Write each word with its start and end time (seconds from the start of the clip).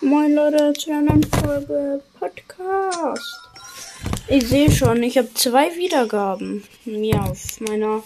Moin 0.00 0.32
Leute 0.32 0.72
zu 0.74 0.92
einer 0.92 1.02
neuen 1.02 1.24
Folge 1.24 2.00
Podcast. 2.20 3.36
Ich 4.28 4.46
sehe 4.46 4.70
schon, 4.70 5.02
ich 5.02 5.18
habe 5.18 5.34
zwei 5.34 5.74
Wiedergaben. 5.76 6.62
Ja, 6.84 7.24
auf 7.24 7.60
meiner. 7.60 8.04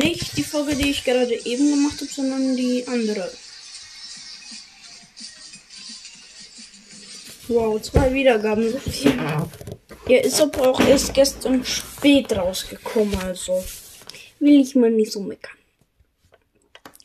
Nicht 0.00 0.36
die 0.36 0.44
Folge, 0.44 0.76
die 0.76 0.90
ich 0.90 1.02
gerade 1.02 1.34
eben 1.46 1.68
gemacht 1.70 2.00
habe, 2.00 2.10
sondern 2.10 2.56
die 2.56 2.84
andere. 2.86 3.28
Wow, 7.48 7.82
zwei 7.82 8.14
Wiedergaben. 8.14 8.72
Ja, 10.06 10.18
ist 10.20 10.40
aber 10.40 10.70
auch 10.70 10.80
erst 10.80 11.12
gestern 11.12 11.64
spät 11.64 12.32
rausgekommen, 12.36 13.18
also 13.18 13.64
will 14.38 14.60
ich 14.60 14.76
mal 14.76 14.92
nicht 14.92 15.10
so 15.10 15.20
meckern. 15.20 15.58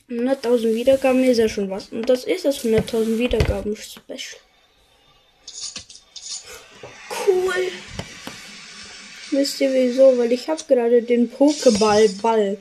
100.000 0.09 0.73
Wiedergaben 0.73 1.23
ist 1.23 1.37
ja 1.37 1.47
schon 1.47 1.69
was. 1.69 1.89
Und 1.89 2.09
das 2.09 2.23
ist 2.23 2.45
das 2.45 2.63
100.000 2.63 3.17
Wiedergaben 3.19 3.75
Special. 3.75 4.41
Cool. 7.27 7.71
Wisst 9.31 9.61
ihr 9.61 9.71
wieso? 9.71 10.17
Weil 10.17 10.31
ich 10.31 10.49
habe 10.49 10.63
gerade 10.67 11.03
den 11.03 11.31
Pokéball-Ball 11.31 12.57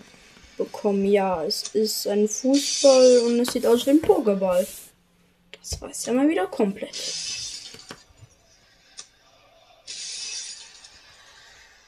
bekommen. 0.59 1.07
Ja, 1.07 1.43
es 1.45 1.63
ist 1.73 2.07
ein 2.07 2.29
Fußball 2.29 3.21
und 3.27 3.41
es 3.41 3.53
sieht 3.53 3.67
aus 3.67 3.87
wie 3.87 3.91
ein 3.91 4.03
Pokéball. 4.03 4.67
Das 5.59 5.81
weiß 5.81 6.07
ja 6.07 6.13
mal 6.13 6.29
wieder 6.29 6.47
komplett. 6.47 6.95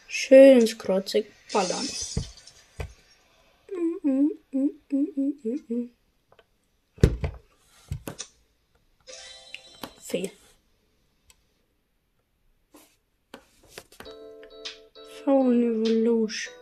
Schön 0.09 0.61
ins 0.61 0.79
Kreuzig 0.79 1.27
ballern. 1.52 1.88
Fehl. 10.01 10.33
Phone 15.24 15.63
Evolution. 15.63 16.60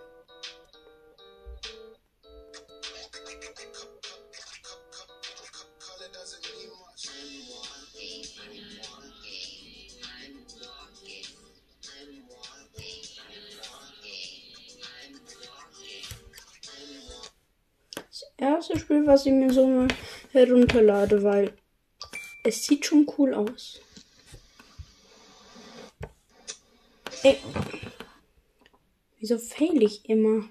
Was 19.09 19.25
ich 19.25 19.33
mir 19.33 19.51
so 19.51 19.67
mal 19.67 19.89
herunterlade, 20.33 21.23
weil 21.23 21.55
es 22.45 22.65
sieht 22.65 22.85
schon 22.85 23.11
cool 23.17 23.33
aus. 23.35 23.81
Ey. 27.23 27.39
Wieso 29.19 29.39
fail 29.39 29.83
ich 29.83 30.09
immer? 30.09 30.49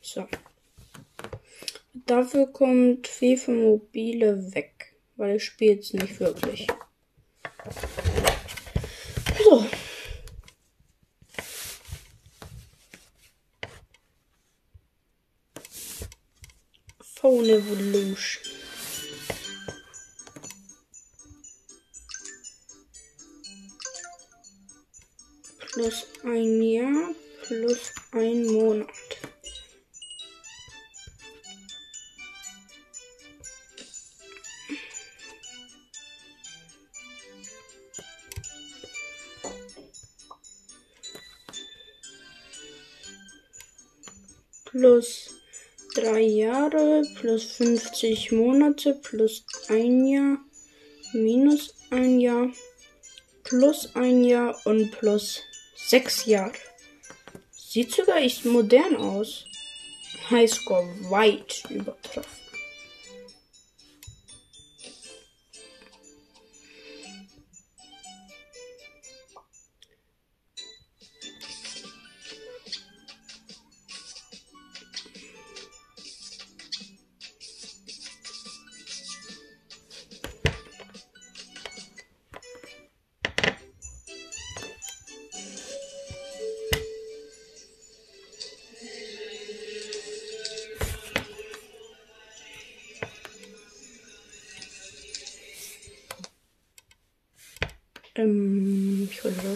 So. 0.00 0.26
Dafür 2.06 2.46
kommt 2.46 3.08
FIFA 3.08 3.52
Mobile 3.52 4.54
weg, 4.54 4.94
weil 5.16 5.36
ich 5.36 5.44
spiele 5.44 5.78
es 5.80 5.92
nicht 5.92 6.20
wirklich. 6.20 6.68
Plus 25.82 26.06
ein 26.22 26.62
Jahr 26.62 27.12
plus 27.42 27.92
ein 28.12 28.46
Monat. 28.46 28.86
Plus 44.66 45.34
drei 45.96 46.20
Jahre 46.20 47.02
plus 47.16 47.56
50 47.56 48.30
Monate 48.30 49.00
plus 49.02 49.44
ein 49.68 50.06
Jahr 50.06 50.38
minus 51.12 51.74
ein 51.90 52.20
Jahr 52.20 52.52
plus 53.42 53.96
ein 53.96 54.22
Jahr 54.22 54.56
und 54.64 54.92
plus 54.92 55.42
sechs 55.86 56.26
Jahre. 56.26 56.52
Sieht 57.50 57.92
sogar 57.92 58.18
echt 58.18 58.44
modern 58.44 58.96
aus. 58.96 59.44
Highscore 60.30 60.88
weit 61.10 61.64
übertroffen. 61.70 62.41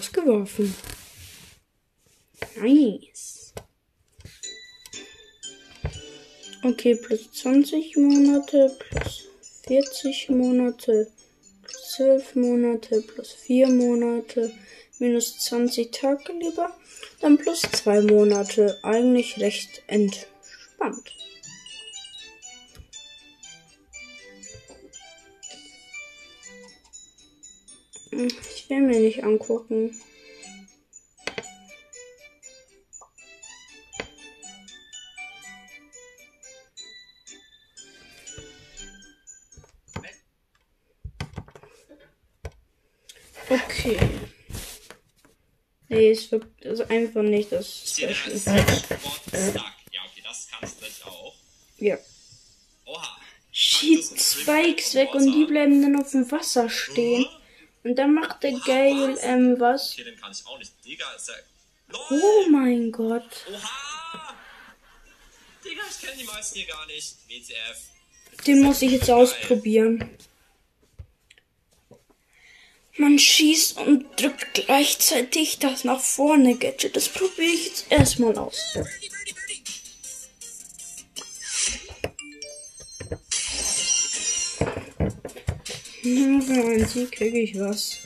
Rausgeworfen. 0.06 0.74
Nice. 2.60 3.52
Okay, 6.62 6.96
plus 6.96 7.30
20 7.32 7.96
Monate, 7.96 8.76
plus 8.78 9.24
40 9.66 10.30
Monate, 10.30 11.12
plus 11.62 11.90
12 11.96 12.34
Monate, 12.34 13.02
plus 13.02 13.32
4 13.32 13.68
Monate, 13.68 14.52
minus 14.98 15.38
20 15.38 15.92
Tage 15.92 16.32
lieber, 16.32 16.70
dann 17.20 17.38
plus 17.38 17.62
2 17.62 18.02
Monate. 18.02 18.78
Eigentlich 18.82 19.38
recht 19.38 19.82
entspannt. 19.86 21.12
Ich 28.18 28.70
will 28.70 28.80
mir 28.80 29.00
nicht 29.00 29.22
angucken. 29.24 29.94
Okay. 43.48 43.98
Nee, 45.88 46.10
es 46.10 46.32
wirkt 46.32 46.66
also 46.66 46.84
einfach 46.88 47.22
nicht 47.22 47.52
das 47.52 47.68
Steht 47.68 48.16
Special 48.16 48.32
als 48.32 48.46
Effect. 48.46 49.50
Stuck. 49.50 49.62
Ja, 49.92 50.00
okay, 50.04 50.22
das 50.24 50.48
kannst 50.50 50.80
du 50.80 51.08
auch. 51.08 51.34
Ja. 51.76 51.98
Oha. 52.86 53.18
Schiebt 53.52 54.20
Spikes 54.20 54.94
weg 54.94 55.14
und 55.14 55.32
die 55.32 55.44
bleiben 55.44 55.82
dann 55.82 56.00
auf 56.00 56.10
dem 56.10 56.30
Wasser 56.30 56.68
stehen. 56.68 57.26
Und 57.86 57.94
dann 57.94 58.14
macht 58.14 58.42
der 58.42 58.50
Gale 58.50 59.16
ähm 59.20 59.60
was. 59.60 59.92
Okay, 59.92 60.02
den 60.02 60.20
kann 60.20 60.32
ich 60.32 60.44
auch 60.44 60.58
nicht. 60.58 60.72
Digga, 60.84 61.04
ist. 61.14 61.30
LOL! 61.86 62.00
Oh 62.10 62.50
mein 62.50 62.90
Gott. 62.90 63.46
Oha! 63.48 64.34
Digga, 65.64 65.82
ich 65.88 66.04
kenne 66.04 66.16
die 66.18 66.24
meisten 66.24 66.58
hier 66.58 66.66
gar 66.66 66.84
nicht. 66.86 67.14
WTF. 67.28 68.44
Den 68.44 68.62
muss 68.62 68.82
ich 68.82 68.90
jetzt 68.90 69.08
ausprobieren. 69.08 70.10
Man 72.96 73.20
schießt 73.20 73.78
und 73.78 74.20
drückt 74.20 74.54
gleichzeitig 74.54 75.60
das 75.60 75.84
nach 75.84 76.00
vorne 76.00 76.56
Gadget. 76.56 76.96
Das 76.96 77.08
probiere 77.08 77.52
ich 77.52 77.66
jetzt 77.66 77.92
erstmal 77.92 78.36
aus. 78.36 78.76
Na, 86.08 86.40
für 86.40 86.86
Sieg 86.86 87.10
kriege 87.10 87.40
ich 87.40 87.58
was. 87.58 87.98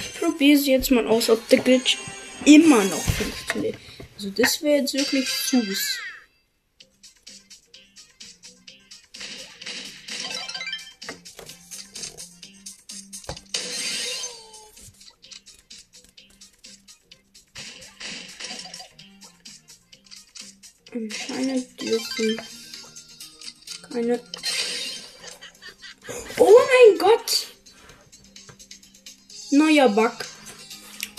Ich 0.00 0.18
probiere 0.18 0.58
es 0.58 0.66
jetzt 0.66 0.90
mal 0.90 1.06
aus, 1.06 1.28
ob 1.28 1.46
der 1.50 1.58
Glitch 1.58 1.98
immer 2.46 2.82
noch 2.84 3.02
15 3.02 3.62
Leben. 3.62 3.78
Also 4.16 4.30
das 4.30 4.62
wäre 4.62 4.80
jetzt 4.80 4.94
wirklich 4.94 5.28
süß. 5.28 5.98
Anscheinend 20.92 21.80
dürfen 21.80 22.40
keine. 23.90 24.20
Oh 26.38 26.48
mein 26.48 26.98
Gott! 26.98 27.46
Neuer 29.50 29.88
Bug. 29.88 30.12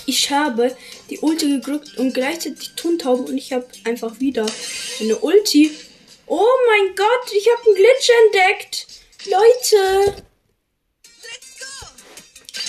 Ich 0.06 0.32
habe 0.32 0.76
die 1.10 1.20
Ulti 1.20 1.50
gedrückt 1.50 1.98
und 1.98 2.14
gleichzeitig 2.14 2.70
die 2.70 2.76
Tontauben 2.76 3.26
und 3.26 3.38
ich 3.38 3.54
habe 3.54 3.68
einfach 3.84 4.20
wieder 4.20 4.46
eine 5.00 5.18
Ulti. 5.18 5.72
Oh 6.28 6.48
mein 6.68 6.96
Gott, 6.96 7.34
ich 7.34 7.48
habe 7.50 7.62
einen 7.66 7.76
Glitch 7.76 8.10
entdeckt. 8.26 8.88
Leute. 9.26 10.24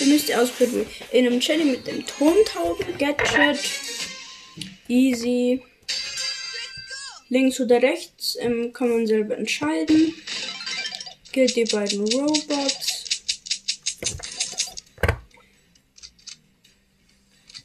Ihr 0.00 0.06
müsst 0.06 0.28
ihr 0.28 0.42
ausprobieren. 0.42 0.86
In 1.12 1.26
einem 1.26 1.40
Channel 1.40 1.66
mit 1.66 1.86
dem 1.86 2.04
Tontauben-Gadget. 2.06 3.58
Easy. 4.88 5.62
Links 7.32 7.58
oder 7.60 7.80
rechts 7.80 8.36
ähm, 8.40 8.74
kann 8.74 8.90
man 8.90 9.06
selber 9.06 9.38
entscheiden. 9.38 10.14
Gilt 11.32 11.56
die 11.56 11.64
beiden 11.64 12.06
Robots. 12.12 13.04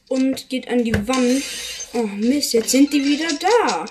Und 0.08 0.48
geht 0.48 0.68
an 0.68 0.84
die 0.84 0.94
Wand. 1.06 1.42
Oh 1.92 2.06
Mist, 2.06 2.54
jetzt 2.54 2.70
sind 2.70 2.90
die 2.94 3.04
wieder 3.04 3.28
da. 3.38 3.84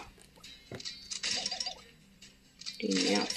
Die 2.82 2.94
nerven. 2.94 3.28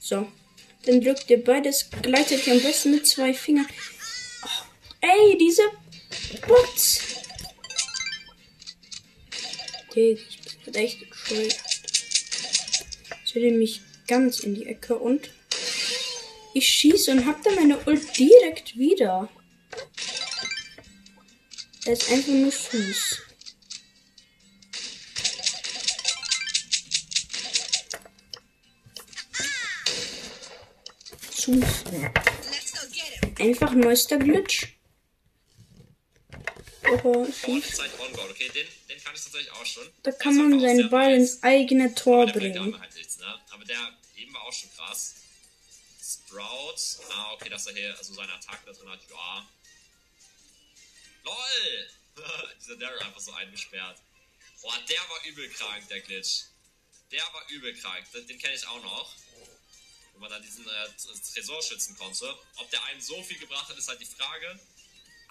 So. 0.00 0.26
Dann 0.86 1.00
drückt 1.00 1.30
ihr 1.30 1.42
beides 1.42 1.88
gleichzeitig 2.02 2.50
am 2.50 2.60
besten 2.60 2.90
mit 2.92 3.06
zwei 3.06 3.32
Fingern. 3.32 3.66
Oh, 4.44 4.48
ey, 5.00 5.38
diese 5.38 5.62
Bots. 6.46 7.00
Okay, 9.88 10.18
ich 10.28 10.64
bin 10.64 10.74
echt 10.74 11.08
bescheuert. 11.08 11.56
Ich 13.24 13.34
hätte 13.34 13.50
mich 13.52 13.80
ganz 14.06 14.40
in 14.40 14.54
die 14.54 14.66
Ecke 14.66 14.96
und 14.98 15.30
ich 16.52 16.66
schieße 16.66 17.10
und 17.10 17.26
hab 17.26 17.42
dann 17.42 17.54
meine 17.56 17.78
Ult 17.86 18.16
direkt 18.16 18.76
wieder. 18.76 19.28
Er 21.84 21.92
ist 21.92 22.10
einfach 22.10 22.32
nur 22.32 22.50
süß. 22.50 23.23
Süß. 31.44 31.84
Einfach 33.38 33.72
neuester 33.72 34.16
Glitch. 34.16 34.68
Oh, 37.02 37.24
süß. 37.24 37.80
Okay, 37.80 38.48
den, 38.54 38.66
den 38.88 39.04
kann 39.04 39.14
ich 39.14 39.22
tatsächlich 39.22 39.52
auch 39.52 39.66
schon. 39.66 39.86
Da 40.02 40.12
kann 40.12 40.36
man 40.36 40.58
seinen 40.60 40.88
Ball 40.88 41.14
ins 41.14 41.42
eigene 41.42 41.94
Tor 41.94 42.26
bringen. 42.26 42.70
ne? 42.70 43.40
Aber 43.50 43.64
der 43.64 43.78
eben 44.16 44.32
war 44.32 44.42
auch 44.42 44.52
schon 44.52 44.70
krass. 44.72 45.16
Sprout. 46.02 47.02
Ah, 47.12 47.32
okay, 47.34 47.50
dass 47.50 47.66
er 47.66 47.74
hier 47.74 47.96
also 47.98 48.14
seine 48.14 48.32
Attacke 48.32 48.66
da 48.66 48.72
drin 48.72 48.88
hat. 48.88 49.00
Ja. 49.10 49.46
LOL! 51.24 51.88
Dieser 52.60 52.76
Daryl 52.76 52.98
einfach 53.00 53.20
so 53.20 53.32
eingesperrt. 53.32 53.98
Boah, 54.62 54.78
der 54.88 55.00
war 55.10 55.24
übel 55.26 55.48
krank, 55.50 55.88
der 55.88 56.00
Glitch. 56.00 56.44
Der 57.12 57.22
war 57.32 57.44
übel 57.50 57.74
krank. 57.76 58.10
Den, 58.12 58.26
den 58.26 58.38
kenne 58.38 58.54
ich 58.54 58.66
auch 58.66 58.82
noch. 58.82 59.14
Wo 60.14 60.20
man 60.20 60.30
dann 60.30 60.42
diesen 60.42 60.66
äh, 60.66 60.88
Tresor 61.32 61.62
schützen 61.62 61.96
konnte. 61.96 62.34
Ob 62.56 62.70
der 62.70 62.82
einem 62.84 63.00
so 63.00 63.22
viel 63.22 63.38
gebracht 63.38 63.68
hat, 63.68 63.76
ist 63.76 63.88
halt 63.88 64.00
die 64.00 64.06
Frage. 64.06 64.58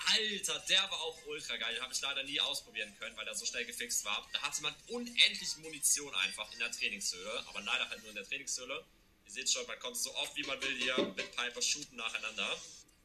Alter, 0.05 0.59
der 0.67 0.81
war 0.83 1.01
auch 1.01 1.17
ultra 1.27 1.55
geil. 1.57 1.73
Den 1.73 1.83
habe 1.83 1.93
ich 1.93 2.01
leider 2.01 2.23
nie 2.23 2.39
ausprobieren 2.41 2.93
können, 2.99 3.15
weil 3.15 3.25
der 3.25 3.35
so 3.35 3.45
schnell 3.45 3.65
gefixt 3.65 4.03
war. 4.05 4.27
Da 4.33 4.41
hatte 4.41 4.61
man 4.61 4.75
unendlich 4.89 5.57
Munition 5.57 6.13
einfach 6.15 6.51
in 6.51 6.59
der 6.59 6.71
Trainingshöhle. 6.71 7.45
Aber 7.47 7.61
leider 7.61 7.89
halt 7.89 8.01
nur 8.01 8.09
in 8.09 8.15
der 8.15 8.27
Trainingshöhle. 8.27 8.83
Ihr 9.25 9.31
seht 9.31 9.49
schon, 9.49 9.65
man 9.67 9.79
konnte 9.79 9.99
so 9.99 10.13
oft 10.15 10.35
wie 10.35 10.43
man 10.43 10.61
will 10.61 10.75
hier 10.75 10.97
mit 11.15 11.35
Piper 11.35 11.61
shooten 11.61 11.95
nacheinander. 11.95 12.57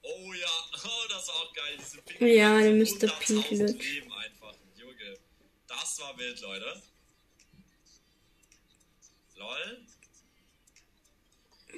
Oh 0.03 0.33
ja, 0.33 0.49
oh, 0.85 1.09
das 1.09 1.29
war 1.29 1.35
auch 1.37 1.53
geil. 1.53 1.79
Diese 1.79 2.27
Ja, 2.27 2.61
der 2.61 2.73
Mr. 2.73 3.07
100.000 3.07 3.67
Pink 3.67 3.83
Leben 3.83 4.13
einfach. 4.13 4.55
Junge, 4.77 5.19
das 5.67 5.99
war 6.01 6.17
wild, 6.19 6.41
Leute. 6.41 6.83
Lol. 9.37 9.87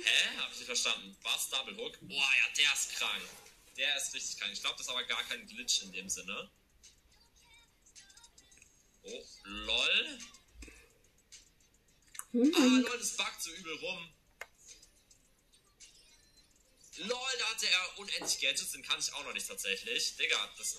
Hä? 0.02 0.36
Hab 0.38 0.50
ich 0.52 0.58
nicht 0.58 0.66
verstanden. 0.66 1.16
Was? 1.22 1.48
Double 1.50 1.76
Hook? 1.76 1.98
Boah, 2.02 2.14
ja, 2.38 2.54
der 2.56 2.72
ist 2.72 2.94
krank. 2.96 3.22
Der 3.76 3.96
ist 3.96 4.14
richtig 4.14 4.38
krank. 4.38 4.52
Ich 4.52 4.60
glaube, 4.60 4.76
das 4.76 4.86
ist 4.86 4.90
aber 4.90 5.04
gar 5.04 5.22
kein 5.24 5.46
Glitch 5.46 5.82
in 5.82 5.92
dem 5.92 6.08
Sinne. 6.08 6.50
Oh, 9.02 9.24
lol. 9.44 10.18
Hm, 12.32 12.54
Ah, 12.56 12.80
lol, 12.88 12.98
das 12.98 13.16
buggt 13.16 13.42
so 13.42 13.50
übel 13.52 13.76
rum. 13.78 14.12
Lol, 16.96 17.30
da 17.38 17.44
hatte 17.46 17.66
er 17.68 17.98
unendlich 17.98 18.38
Gadgets, 18.40 18.72
den 18.72 18.82
kann 18.82 19.00
ich 19.00 19.12
auch 19.14 19.24
noch 19.24 19.32
nicht 19.32 19.46
tatsächlich. 19.48 20.16
Digga, 20.16 20.50
das. 20.58 20.76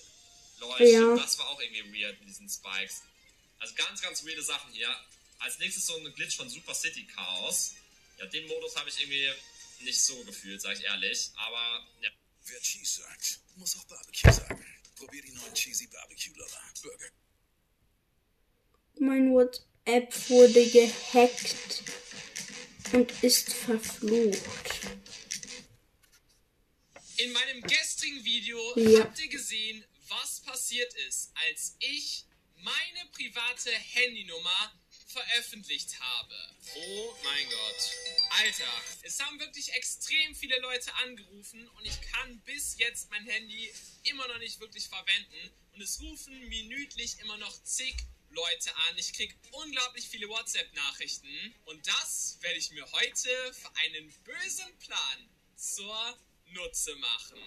Lol, 0.60 0.80
Ja. 0.82 1.00
stimmt, 1.00 1.20
das 1.24 1.38
war 1.40 1.48
auch 1.48 1.60
irgendwie 1.60 2.02
weird 2.02 2.20
mit 2.20 2.30
diesen 2.30 2.48
Spikes. 2.48 3.02
Also 3.60 3.74
ganz, 3.76 4.02
ganz 4.02 4.24
weirde 4.26 4.44
Sachen 4.44 4.72
hier. 4.72 4.96
Als 5.40 5.58
nächstes 5.58 5.88
so 5.88 5.96
ein 5.98 6.14
Glitch 6.14 6.36
von 6.38 6.48
Super 6.50 6.76
City 6.76 7.08
Chaos. 7.08 7.74
Ja, 8.22 8.28
den 8.28 8.48
Modus 8.48 8.76
habe 8.76 8.88
ich 8.88 9.02
irgendwie 9.02 9.32
nicht 9.84 10.00
so 10.00 10.24
gefühlt, 10.24 10.62
sag 10.62 10.78
ich 10.78 10.84
ehrlich. 10.86 11.32
Aber 11.36 11.88
ja, 12.02 12.12
Wer 12.46 12.60
Cheese 12.62 13.02
sagt, 13.02 13.40
muss 13.56 13.76
auch 13.78 13.84
Barbecue 13.86 14.32
sagen. 14.32 14.66
Probier 14.96 15.22
die 15.22 15.32
neuen 15.32 15.54
Cheesy 15.54 15.88
Barbecue 15.88 16.34
Lover 16.36 16.62
Burger. 16.84 17.10
Mein 19.00 19.32
WhatsApp 19.32 20.30
wurde 20.30 20.70
gehackt 20.70 21.84
und 22.94 23.24
ist 23.24 23.54
verflucht. 23.54 24.42
In 27.18 27.32
meinem 27.32 27.62
gestrigen 27.62 28.24
Video 28.24 28.78
Ja. 28.78 29.02
habt 29.02 29.20
ihr 29.20 29.30
gesehen, 29.30 29.84
was 30.08 30.42
passiert 30.42 30.94
ist, 31.08 31.32
als 31.48 31.76
ich 31.80 32.26
meine 32.58 33.06
private 33.12 33.72
Handynummer 33.72 34.81
veröffentlicht 35.12 36.00
habe. 36.00 36.36
Oh 36.76 37.16
mein 37.24 37.50
Gott. 37.50 37.92
Alter, 38.40 38.84
es 39.04 39.20
haben 39.20 39.40
wirklich 39.40 39.74
extrem 39.74 40.36
viele 40.36 40.60
Leute 40.60 40.94
angerufen 40.96 41.68
und 41.68 41.86
ich 41.86 42.02
kann 42.02 42.40
bis 42.42 42.78
jetzt 42.78 43.10
mein 43.10 43.26
Handy 43.26 43.72
immer 44.04 44.28
noch 44.28 44.40
nicht 44.40 44.60
wirklich 44.60 44.88
verwenden 44.88 45.52
und 45.74 45.82
es 45.82 46.00
rufen 46.00 46.48
minütlich 46.50 47.20
immer 47.20 47.38
noch 47.38 47.64
zig 47.64 47.96
Leute 48.30 48.76
an. 48.76 48.98
Ich 48.98 49.14
krieg 49.14 49.36
unglaublich 49.52 50.08
viele 50.08 50.30
WhatsApp-Nachrichten 50.30 51.56
und 51.66 51.86
das 51.86 52.38
werde 52.42 52.58
ich 52.58 52.72
mir 52.72 52.90
heute 52.92 53.54
für 53.54 53.76
einen 53.78 54.12
bösen 54.24 54.78
Plan 54.80 55.30
zur 55.56 56.18
Nutze 56.54 56.96
machen. 56.96 57.40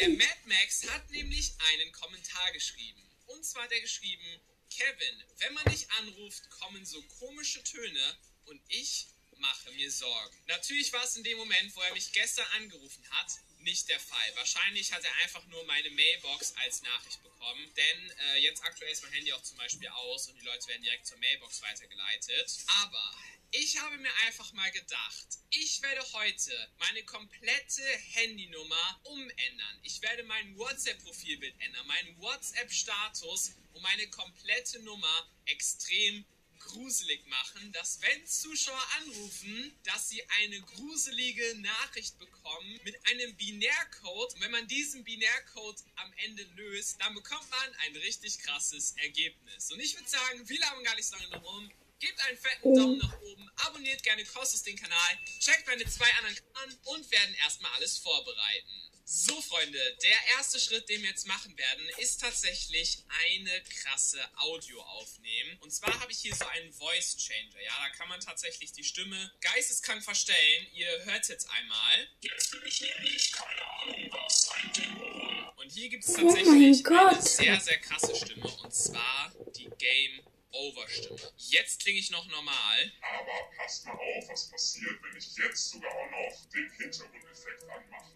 Der 0.00 0.08
Mad 0.10 0.38
Max 0.46 0.88
hat 0.90 1.10
nämlich 1.10 1.54
einen 1.70 1.92
Kommentar 1.92 2.52
geschrieben. 2.52 3.02
Und 3.26 3.44
zwar 3.44 3.64
hat 3.64 3.72
er 3.72 3.80
geschrieben, 3.80 4.40
Kevin, 4.70 5.24
wenn 5.38 5.54
man 5.54 5.64
dich 5.66 5.90
anruft, 5.92 6.48
kommen 6.50 6.84
so 6.84 7.02
komische 7.20 7.62
Töne 7.64 8.18
und 8.46 8.60
ich 8.68 9.08
mache 9.38 9.70
mir 9.72 9.90
Sorgen. 9.90 10.36
Natürlich 10.46 10.92
war 10.92 11.04
es 11.04 11.16
in 11.16 11.24
dem 11.24 11.38
Moment, 11.38 11.74
wo 11.76 11.80
er 11.82 11.92
mich 11.92 12.12
gestern 12.12 12.46
angerufen 12.56 13.08
hat, 13.10 13.32
nicht 13.60 13.88
der 13.88 14.00
Fall. 14.00 14.36
Wahrscheinlich 14.36 14.92
hat 14.92 15.04
er 15.04 15.14
einfach 15.16 15.44
nur 15.46 15.64
meine 15.64 15.90
Mailbox 15.90 16.54
als 16.56 16.82
Nachricht 16.82 17.22
bekommen. 17.22 17.72
Denn 17.74 18.10
äh, 18.10 18.38
jetzt 18.38 18.62
aktuell 18.62 18.90
ist 18.92 19.02
mein 19.02 19.12
Handy 19.12 19.32
auch 19.32 19.42
zum 19.42 19.56
Beispiel 19.56 19.88
aus 19.88 20.28
und 20.28 20.36
die 20.36 20.44
Leute 20.44 20.66
werden 20.68 20.82
direkt 20.82 21.06
zur 21.06 21.18
Mailbox 21.18 21.62
weitergeleitet. 21.62 22.56
Aber 22.82 23.14
ich 23.50 23.80
habe 23.80 23.96
mir 23.98 24.14
einfach 24.26 24.52
mal 24.52 24.70
gedacht, 24.72 25.26
ich 25.50 25.80
werde 25.82 26.02
heute 26.12 26.52
meine 26.78 27.02
komplette 27.04 27.82
Handynummer 28.12 29.00
umändern. 29.04 29.80
Ich 29.82 30.02
werde 30.02 30.22
mein 30.24 30.56
WhatsApp-Profilbild 30.58 31.54
ändern, 31.60 31.86
meinen 31.86 32.18
WhatsApp-Status 32.20 33.52
und 33.72 33.82
meine 33.82 34.08
komplette 34.10 34.80
Nummer 34.80 35.30
extrem 35.46 36.24
gruselig 36.58 37.24
machen, 37.26 37.72
dass 37.72 38.00
wenn 38.02 38.26
Zuschauer 38.26 38.86
anrufen, 39.00 39.72
dass 39.84 40.08
sie 40.08 40.22
eine 40.40 40.60
gruselige 40.60 41.54
Nachricht 41.60 42.18
bekommen 42.18 42.80
mit 42.84 42.96
einem 43.06 43.34
Binärcode. 43.36 44.34
Und 44.34 44.40
wenn 44.40 44.50
man 44.50 44.66
diesen 44.66 45.04
Binärcode 45.04 45.82
am 45.96 46.12
Ende 46.24 46.42
löst, 46.56 47.00
dann 47.00 47.14
bekommt 47.14 47.48
man 47.50 47.74
ein 47.86 47.96
richtig 47.96 48.38
krasses 48.40 48.92
Ergebnis. 48.98 49.70
Und 49.70 49.80
ich 49.80 49.94
würde 49.94 50.08
sagen, 50.08 50.48
wir 50.48 50.58
labern 50.58 50.84
gar 50.84 50.96
nicht 50.96 51.08
so 51.08 51.16
lange 51.16 51.36
rum. 51.38 51.70
Gebt 52.00 52.20
einen 52.26 52.38
fetten 52.38 52.58
Oh. 52.62 52.76
Daumen 52.76 52.98
nach 52.98 53.20
oben, 53.20 53.50
abonniert 53.56 54.02
gerne 54.02 54.24
kostenlos 54.24 54.62
den 54.62 54.76
Kanal, 54.76 55.18
checkt 55.40 55.66
meine 55.66 55.84
zwei 55.86 56.08
anderen 56.14 56.38
an 56.54 56.78
und 56.84 57.10
werden 57.10 57.34
erstmal 57.42 57.72
alles 57.72 57.98
vorbereiten. 57.98 58.82
So, 59.10 59.40
Freunde, 59.40 59.80
der 60.02 60.16
erste 60.36 60.60
Schritt, 60.60 60.86
den 60.90 61.00
wir 61.00 61.08
jetzt 61.08 61.26
machen 61.26 61.56
werden, 61.56 61.88
ist 61.96 62.20
tatsächlich 62.20 63.02
eine 63.24 63.64
krasse 63.64 64.20
Audio 64.36 64.82
aufnehmen. 64.82 65.56
Und 65.60 65.70
zwar 65.72 65.98
habe 65.98 66.12
ich 66.12 66.18
hier 66.18 66.34
so 66.36 66.44
einen 66.44 66.70
Voice 66.74 67.16
Changer. 67.16 67.58
Ja, 67.62 67.72
da 67.88 67.96
kann 67.96 68.08
man 68.10 68.20
tatsächlich 68.20 68.70
die 68.72 68.84
Stimme 68.84 69.32
geisteskrank 69.40 70.04
verstellen. 70.04 70.66
Ihr 70.74 71.04
hört 71.06 71.26
jetzt 71.26 71.48
einmal. 71.48 72.08
Jetzt 72.20 72.50
bin 72.50 72.60
ich 72.66 72.80
nämlich 72.82 73.32
keine 73.32 73.64
Ahnung, 73.66 74.10
was 74.12 74.50
ein 74.50 74.72
Dämon. 74.74 75.48
Und 75.56 75.72
hier 75.72 75.88
gibt 75.88 76.04
es 76.04 76.10
Oh 76.10 76.20
tatsächlich 76.20 76.46
eine 76.46 76.82
Gott. 76.82 77.22
sehr, 77.26 77.58
sehr 77.60 77.78
krasse 77.78 78.14
Stimme. 78.14 78.46
Und 78.46 78.74
zwar 78.74 79.32
die 79.56 79.70
Game 79.78 80.20
Over 80.52 80.88
Stimme. 80.88 81.18
Jetzt 81.36 81.80
klinge 81.82 81.98
ich 81.98 82.10
noch 82.10 82.26
normal. 82.28 82.92
Aber 83.02 83.50
passt 83.56 83.84
mal 83.84 83.92
auf, 83.92 84.28
was 84.28 84.50
passiert, 84.50 84.98
wenn 85.02 85.16
ich 85.16 85.36
jetzt 85.36 85.70
sogar 85.70 85.90
auch 85.92 86.10
noch 86.10 86.50
den 86.50 86.70
Hintergrundeffekt 86.72 87.62
anmache. 87.64 88.14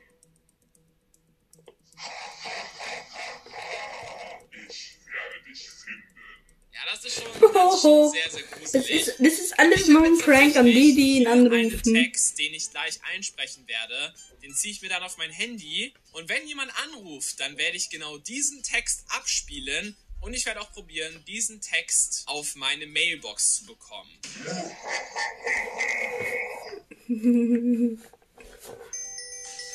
Ich 4.69 4.97
werde 5.07 5.45
dich 5.49 5.69
finden. 5.69 6.03
Ja, 6.73 6.81
das 6.91 7.05
ist 7.05 7.15
schon, 7.23 7.33
das 7.53 7.75
ist 7.75 7.83
schon 7.83 8.11
sehr, 8.11 8.31
sehr 8.31 8.43
Das 8.43 8.51
gruselig. 8.73 8.91
ist, 8.91 9.09
das 9.21 9.33
ist 9.39 9.59
alles 9.59 9.87
nur 9.89 10.03
ein 10.05 10.19
Prank 10.19 10.57
an 10.57 10.65
die, 10.67 10.95
die 10.95 11.19
ihn 11.19 11.25
tatsächlich 11.25 11.53
Einen 11.53 11.71
anrufen. 11.73 11.95
Text, 11.95 12.39
den 12.39 12.55
ich 12.55 12.71
gleich 12.71 12.99
einsprechen 13.13 13.69
werde, 13.69 14.15
den 14.43 14.55
ziehe 14.55 14.73
ich 14.73 14.81
mir 14.83 14.89
dann 14.89 15.03
auf 15.03 15.19
mein 15.19 15.31
Handy. 15.31 15.93
Und 16.13 16.29
wenn 16.29 16.47
jemand 16.49 16.73
anruft, 16.85 17.39
dann 17.41 17.59
werde 17.59 17.77
ich 17.77 17.91
genau 17.91 18.17
diesen 18.19 18.63
Text 18.63 19.05
abspielen. 19.09 19.97
Und 20.23 20.35
ich 20.35 20.47
werde 20.47 20.61
auch 20.61 20.73
probieren, 20.73 21.25
diesen 21.27 21.61
Text 21.61 22.23
auf 22.27 22.55
meine 22.55 22.87
Mailbox 22.87 23.57
zu 23.57 23.67
bekommen. 23.67 24.19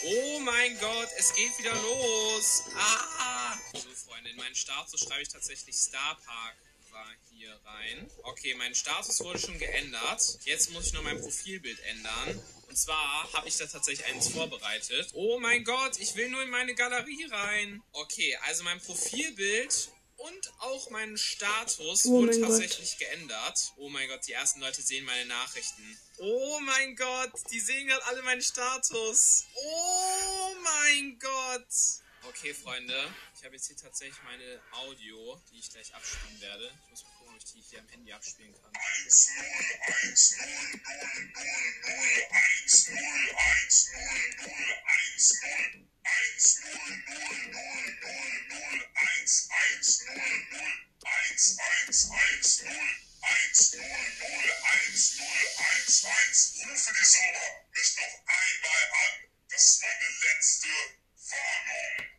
Oh 0.10 0.40
mein 0.40 0.80
Gott, 0.80 1.10
es 1.18 1.36
geht 1.36 1.58
wieder 1.60 1.74
los. 1.74 2.64
Ah! 2.78 3.58
So, 3.74 3.90
Freunde, 4.06 4.30
in 4.30 4.38
meinen 4.38 4.56
Status 4.56 5.02
schreibe 5.02 5.22
ich 5.22 5.28
tatsächlich 5.28 5.76
Star 5.76 6.18
Park 6.26 6.56
war 6.92 7.08
hier 7.30 7.60
rein. 7.66 8.10
Okay, 8.24 8.56
mein 8.56 8.74
Status 8.74 9.20
wurde 9.20 9.40
schon 9.40 9.60
geändert. 9.60 10.40
Jetzt 10.46 10.72
muss 10.72 10.88
ich 10.88 10.94
noch 10.94 11.04
mein 11.04 11.20
Profilbild 11.20 11.80
ändern. 11.82 12.42
Und 12.70 12.78
zwar 12.78 13.32
habe 13.34 13.48
ich 13.48 13.58
da 13.58 13.66
tatsächlich 13.66 14.06
eins 14.08 14.30
vorbereitet. 14.30 15.10
Oh 15.14 15.40
mein 15.40 15.64
Gott, 15.64 16.00
ich 16.00 16.16
will 16.16 16.30
nur 16.30 16.42
in 16.42 16.50
meine 16.50 16.74
Galerie 16.74 17.26
rein. 17.30 17.84
Okay, 17.92 18.38
also 18.48 18.64
mein 18.64 18.80
Profilbild 18.80 19.90
und 20.18 20.54
auch 20.60 20.90
mein 20.90 21.18
Status 21.18 22.06
Oh 22.06 22.12
wurde 22.22 22.32
mein 22.32 22.42
Gott. 22.42 22.50
tatsächlich 22.50 22.98
geändert. 22.98 23.74
Oh 23.78 23.90
mein 23.90 24.08
Gott, 24.08 24.26
die 24.28 24.34
ersten 24.34 24.60
Leute 24.60 24.82
sehen 24.82 25.06
meine 25.06 25.26
Nachrichten. 25.26 26.00
Oh 26.18 26.60
mein 26.62 26.96
Gott, 26.96 27.32
die 27.52 27.60
sehen 27.60 27.88
gerade 27.88 28.06
alle 28.06 28.22
meinen 28.24 28.42
Status. 28.42 29.46
Oh 29.56 30.56
mein 30.64 31.20
Gott. 31.20 31.68
Okay, 32.24 32.54
Freunde, 32.54 33.14
ich 33.38 33.46
habe 33.46 33.56
jetzt 33.56 33.68
hier 33.68 33.78
tatsächlich 33.78 34.18
meine 34.24 34.60
Audio, 34.72 35.40
die 35.52 35.60
ich 35.60 35.70
gleich 35.70 35.94
abspielen 35.96 36.42
werde. 36.42 36.72
Ich 36.86 36.90
muss 36.90 37.04
mal 37.04 37.17
ich 37.38 37.46
die 37.46 37.62
hier 37.62 37.80
am 37.80 37.88
Handy 37.90 38.12
abspielen 38.14 38.54
kann. 38.54 38.72
1 39.06 39.30
0 39.36 39.46
1 40.10 40.38
0 40.38 40.48
0 40.48 41.02
0 41.34 41.54
0 41.86 42.28
1 42.32 42.90
0 42.90 42.98
1 42.98 43.92
0 43.94 44.02
0 44.38 44.58
1 44.86 45.42
0 45.42 45.88
1 46.04 46.62
0 46.62 46.74
0 46.88 47.28
0 47.38 47.70
0 48.50 48.86
1 48.94 49.50
1 49.50 50.06
0 50.06 50.16
0 50.16 50.72
1 51.04 51.58
1 51.88 52.12
1 52.12 52.64
0 52.64 52.74
1 53.22 53.74
0 53.74 53.82
0 53.82 54.52
1 54.88 55.18
0 55.18 55.28
1 55.58 56.06
1 56.06 56.54
Rufe 56.66 56.94
die 56.94 57.06
Sauber 57.06 57.48
mich 57.74 57.96
noch 57.98 58.18
einmal 58.26 58.84
an. 59.06 59.30
Das 59.50 59.62
ist 59.62 59.82
meine 59.82 60.10
letzte 60.26 60.68
Warnung. 61.30 62.17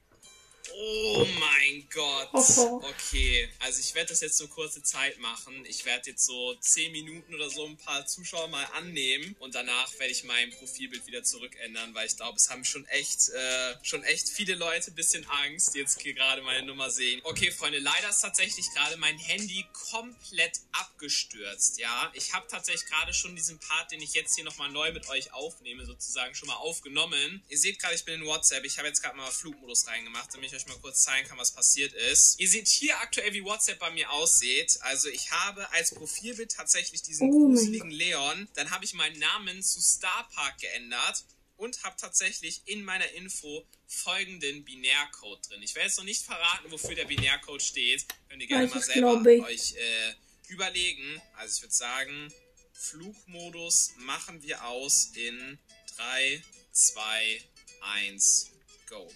Oh 0.74 1.26
mein 1.38 1.88
Gott. 1.92 2.28
Okay, 2.32 3.48
also 3.60 3.80
ich 3.80 3.94
werde 3.94 4.10
das 4.10 4.20
jetzt 4.20 4.38
nur 4.40 4.48
kurze 4.48 4.82
Zeit 4.82 5.18
machen. 5.18 5.64
Ich 5.66 5.84
werde 5.84 6.10
jetzt 6.10 6.24
so 6.24 6.54
10 6.54 6.92
Minuten 6.92 7.34
oder 7.34 7.50
so 7.50 7.66
ein 7.66 7.76
paar 7.76 8.06
Zuschauer 8.06 8.48
mal 8.48 8.64
annehmen 8.74 9.34
und 9.38 9.54
danach 9.54 9.92
werde 9.98 10.12
ich 10.12 10.24
mein 10.24 10.50
Profilbild 10.50 11.06
wieder 11.06 11.22
zurückändern, 11.22 11.94
weil 11.94 12.06
ich 12.06 12.16
glaube, 12.16 12.36
es 12.36 12.50
haben 12.50 12.64
schon 12.64 12.84
echt, 12.86 13.28
äh, 13.30 13.74
schon 13.82 14.02
echt 14.04 14.28
viele 14.28 14.54
Leute 14.54 14.90
ein 14.90 14.94
bisschen 14.94 15.24
Angst, 15.28 15.74
die 15.74 15.78
jetzt 15.78 16.00
hier 16.00 16.14
gerade 16.14 16.42
meine 16.42 16.66
Nummer 16.66 16.90
sehen. 16.90 17.20
Okay, 17.24 17.50
Freunde, 17.50 17.78
leider 17.78 18.10
ist 18.10 18.20
tatsächlich 18.20 18.70
gerade 18.74 18.96
mein 18.96 19.18
Handy 19.18 19.66
komplett 19.90 20.60
abgestürzt, 20.72 21.78
ja. 21.78 22.10
Ich 22.14 22.32
habe 22.32 22.46
tatsächlich 22.48 22.86
gerade 22.86 23.12
schon 23.14 23.34
diesen 23.36 23.58
Part, 23.58 23.90
den 23.92 24.00
ich 24.00 24.14
jetzt 24.14 24.34
hier 24.34 24.44
nochmal 24.44 24.70
neu 24.70 24.92
mit 24.92 25.08
euch 25.08 25.32
aufnehme, 25.32 25.84
sozusagen 25.84 26.34
schon 26.34 26.48
mal 26.48 26.56
aufgenommen. 26.56 27.42
Ihr 27.48 27.58
seht 27.58 27.78
gerade, 27.78 27.94
ich 27.94 28.04
bin 28.04 28.20
in 28.20 28.26
WhatsApp. 28.26 28.64
Ich 28.64 28.78
habe 28.78 28.88
jetzt 28.88 29.02
gerade 29.02 29.16
mal 29.16 29.30
Flugmodus 29.30 29.86
reingemacht, 29.86 30.32
damit 30.32 30.50
ich 30.50 30.56
euch 30.56 30.57
mal 30.66 30.78
kurz 30.78 31.02
zeigen 31.02 31.28
kann, 31.28 31.38
was 31.38 31.52
passiert 31.52 31.92
ist. 31.92 32.38
Ihr 32.40 32.48
seht 32.48 32.68
hier 32.68 32.98
aktuell, 33.00 33.32
wie 33.32 33.44
WhatsApp 33.44 33.78
bei 33.78 33.90
mir 33.90 34.10
aussieht. 34.10 34.78
Also 34.82 35.08
ich 35.08 35.30
habe 35.30 35.70
als 35.72 35.94
Profilbild 35.94 36.52
tatsächlich 36.52 37.02
diesen 37.02 37.30
Oh 37.30 37.48
gruseligen 37.48 37.90
Leon. 37.90 38.48
Dann 38.54 38.70
habe 38.70 38.84
ich 38.84 38.94
meinen 38.94 39.18
Namen 39.18 39.62
zu 39.62 39.80
Starpark 39.80 40.58
geändert 40.58 41.24
und 41.56 41.82
habe 41.82 41.96
tatsächlich 42.00 42.62
in 42.66 42.84
meiner 42.84 43.10
Info 43.12 43.66
folgenden 43.86 44.64
Binärcode 44.64 45.48
drin. 45.48 45.62
Ich 45.62 45.74
werde 45.74 45.88
jetzt 45.88 45.98
noch 45.98 46.04
nicht 46.04 46.24
verraten, 46.24 46.70
wofür 46.70 46.94
der 46.94 47.04
Binärcode 47.04 47.62
steht. 47.62 48.06
Könnt 48.28 48.42
ihr 48.42 48.48
gerne 48.48 48.66
Weiß 48.66 48.74
mal 48.74 48.82
selber 48.82 49.46
euch 49.46 49.74
äh, 49.74 50.14
überlegen. 50.48 51.20
Also 51.36 51.56
ich 51.56 51.62
würde 51.62 51.74
sagen, 51.74 52.32
Flugmodus 52.72 53.94
machen 53.98 54.42
wir 54.42 54.64
aus 54.64 55.10
in 55.14 55.58
3, 55.96 56.42
2, 56.72 57.42
1, 57.80 58.50
go. 58.88 59.12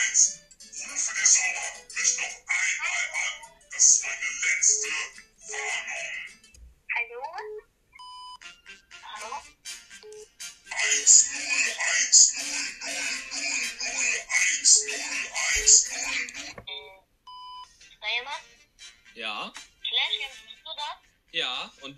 Eins 0.00 0.38
Rufe 0.90 1.14
die 1.20 1.26
Sauber 1.26 1.84
mich 1.94 2.16
noch 2.16 2.36
einmal 2.48 3.04
an. 3.12 3.34
Das 3.70 3.84
ist 3.84 4.02
meine 4.02 4.30
letzte 4.42 4.88
Warnung. 5.52 6.39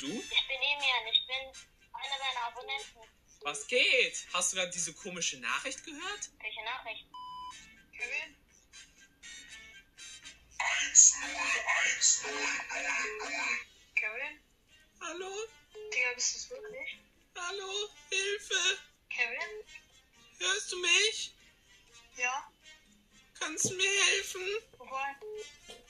Du? 0.02 0.08
Ich 0.08 0.48
bin 0.48 0.56
Emian, 0.56 1.06
ich 1.12 1.26
bin 1.26 1.36
einer 1.92 2.18
deiner 2.18 2.46
Abonnenten. 2.46 3.00
Was 3.42 3.66
geht? 3.66 4.26
Hast 4.32 4.52
du 4.52 4.56
gerade 4.56 4.70
diese 4.70 4.92
komische 4.94 5.38
Nachricht 5.38 5.84
gehört? 5.84 6.30
Welche 6.40 6.62
Nachricht? 6.64 7.06
Kevin? 7.92 8.36
Kevin? 13.94 14.40
Hallo? 15.00 15.30
Digga, 15.94 16.12
bist 16.14 16.34
du 16.34 16.38
es 16.38 16.50
wirklich? 16.50 16.98
Hallo? 17.36 17.88
Hilfe? 18.10 18.78
Kevin? 19.08 19.64
Hörst 20.38 20.72
du 20.72 20.76
mich? 20.80 21.34
Ja? 22.16 22.52
Kannst 23.38 23.70
du 23.70 23.74
mir 23.74 24.04
helfen? 24.06 24.46
Wobei? 24.78 25.16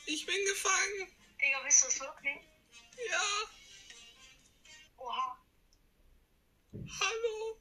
Ich 0.06 0.26
bin 0.26 0.44
gefangen. 0.46 1.14
Digga, 1.40 1.60
bist 1.62 1.82
du 1.82 1.88
es 1.88 2.00
wirklich? 2.00 2.38
Ja, 3.10 3.22
Hallo. 7.00 7.58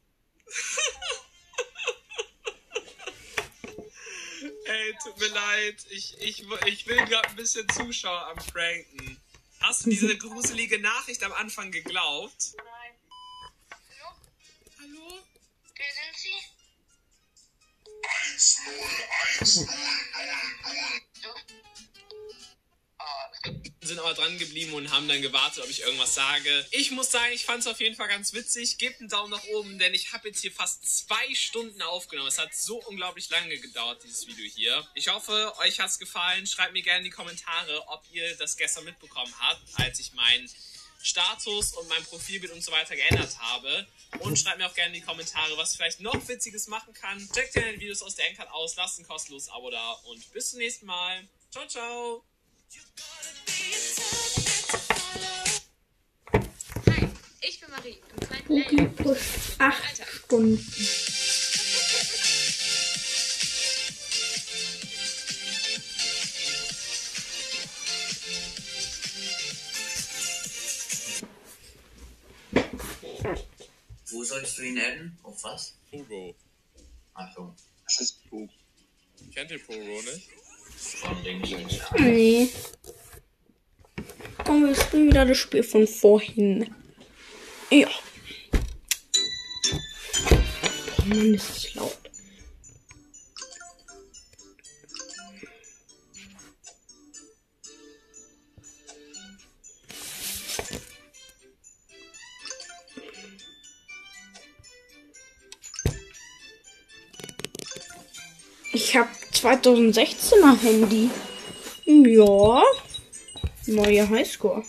Ey, 4.66 4.96
tut 5.04 5.18
mir 5.20 5.28
leid. 5.28 5.86
Ich, 5.90 6.18
ich, 6.20 6.46
ich 6.66 6.88
will 6.88 7.06
gerade 7.06 7.30
ein 7.30 7.36
bisschen 7.36 7.68
Zuschauer 7.70 8.28
am 8.28 8.40
Franken. 8.40 9.22
Hast 9.60 9.86
du 9.86 9.90
diese 9.92 10.18
gruselige 10.18 10.80
Nachricht 10.80 11.24
am 11.24 11.34
Anfang 11.34 11.72
geglaubt? 11.72 12.54
Nein. 12.58 12.96
Hallo? 13.70 14.16
Hallo? 14.80 15.24
Wer 15.76 15.94
sind 15.94 16.18
Sie? 16.18 16.36
101. 19.40 20.01
aber 24.12 24.22
dran 24.22 24.38
geblieben 24.38 24.74
und 24.74 24.92
haben 24.92 25.08
dann 25.08 25.22
gewartet, 25.22 25.64
ob 25.64 25.70
ich 25.70 25.82
irgendwas 25.82 26.14
sage. 26.14 26.66
Ich 26.72 26.92
muss 26.92 27.12
sagen, 27.12 27.32
ich 27.34 27.46
fand 27.46 27.62
es 27.62 27.68
auf 27.68 27.80
jeden 27.80 27.96
Fall 27.96 28.08
ganz 28.08 28.34
witzig. 28.34 28.78
Gebt 28.78 29.00
einen 29.00 29.10
Daumen 29.10 29.32
nach 29.32 29.44
oben, 29.46 29.80
denn 29.80 29.94
ich 29.94 30.12
habe 30.12 30.28
jetzt 30.28 30.42
hier 30.42 30.52
fast 30.52 30.86
zwei 30.86 31.34
Stunden 31.34 31.82
aufgenommen. 31.82 32.28
Es 32.28 32.38
hat 32.38 32.54
so 32.54 32.78
unglaublich 32.86 33.30
lange 33.30 33.58
gedauert, 33.58 34.04
dieses 34.04 34.28
Video 34.28 34.46
hier. 34.46 34.86
Ich 34.96 35.08
hoffe, 35.08 35.54
euch 35.60 35.80
hat's 35.80 35.98
gefallen. 35.98 36.46
Schreibt 36.46 36.74
mir 36.74 36.82
gerne 36.82 37.00
in 37.00 37.06
die 37.06 37.10
Kommentare, 37.10 37.88
ob 37.88 38.04
ihr 38.12 38.36
das 38.36 38.58
gestern 38.58 38.84
mitbekommen 38.84 39.34
habt, 39.40 39.62
als 39.80 40.00
ich 40.00 40.14
meinen 40.14 40.50
Status 41.02 41.74
und 41.74 41.88
mein 41.88 42.04
Profilbild 42.04 42.52
und 42.52 42.64
so 42.64 42.72
weiter 42.72 42.96
geändert 42.96 43.40
habe. 43.40 43.88
Und 44.20 44.38
schreibt 44.38 44.58
mir 44.58 44.68
auch 44.68 44.76
gerne 44.76 44.94
in 44.94 45.02
die 45.02 45.06
Kommentare, 45.06 45.56
was 45.58 45.72
ich 45.72 45.78
vielleicht 45.78 46.02
noch 46.02 46.28
Witziges 46.28 46.68
machen 46.68 46.94
kann. 46.94 47.28
Checkt 47.34 47.54
gerne 47.54 47.74
die 47.74 47.80
Videos 47.80 48.02
aus 48.02 48.16
der 48.16 48.28
Endcard 48.28 48.52
aus, 48.52 48.76
lasst 48.76 49.00
ein 49.00 49.08
kostenloses 49.08 49.50
Abo 49.50 49.72
da 49.72 49.92
und 49.92 50.34
bis 50.34 50.52
zum 50.52 50.60
nächsten 50.60 50.86
Mal. 50.86 51.28
Ciao, 51.50 51.68
ciao. 51.68 52.26
Level. 58.52 58.88
pusht 58.90 59.60
8 59.60 60.02
Stunden. 60.06 60.60
Wo 74.12 74.24
sollst 74.24 74.58
du 74.58 74.64
ihn 74.64 74.78
adden? 74.80 75.18
Auf 75.24 75.44
was? 75.44 75.74
Pogo. 75.90 76.36
Achtung, 77.14 77.56
Das 77.86 78.02
ist 78.02 78.30
Pogo. 78.30 78.50
Kennt 79.34 79.52
ihr 79.52 79.60
Pogo 79.60 79.80
nicht? 79.80 80.30
von 80.76 81.24
links. 81.24 81.50
Nee. 82.00 82.50
Komm, 84.44 84.66
wir 84.66 84.76
spielen 84.76 85.08
wieder 85.10 85.26
das 85.26 85.38
Spiel 85.38 85.64
von 85.64 85.88
vorhin. 85.88 86.74
Mann, 91.12 91.34
ist 91.34 91.50
es 91.50 91.76
laut. 91.76 91.98
Ich 108.74 108.96
habe 108.96 109.10
2016er 109.34 110.62
Handy. 110.62 111.10
Ja. 111.86 112.64
Neue 113.68 114.10
Highscore. 114.10 114.64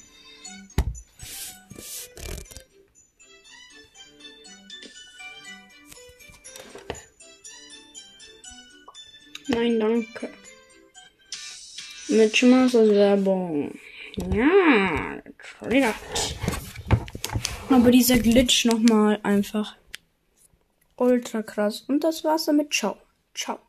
Nein, 9.62 9.78
danke. 9.78 10.28
Mit 12.09 12.42
Werbung. 12.42 13.78
Ja, 14.35 15.23
Trigger. 15.61 15.95
Aber 17.71 17.90
dieser 17.92 18.19
Glitch 18.19 18.64
nochmal 18.64 19.21
einfach 19.23 19.76
ultra 20.97 21.42
krass. 21.42 21.85
Und 21.87 22.02
das 22.02 22.25
war's 22.25 22.47
damit. 22.47 22.73
Ciao. 22.75 22.97
Ciao. 23.35 23.61